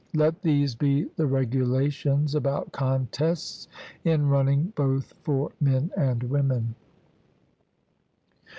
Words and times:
Let 0.15 0.41
these 0.41 0.73
be 0.73 1.03
the 1.15 1.27
regulations 1.27 2.33
about 2.33 2.71
contests 2.71 3.67
in 4.03 4.29
running 4.29 4.73
both 4.75 5.13
for 5.21 5.51
men 5.59 5.91
and 5.95 6.23
women. 6.23 6.73